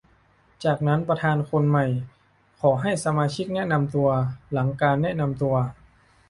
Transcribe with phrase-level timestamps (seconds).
[0.63, 1.85] จากนั้นประธานคนใหม่
[2.59, 4.09] ขอให้สมาชิกแนะนำตัว
[4.51, 5.55] หลังการแนะนำตัว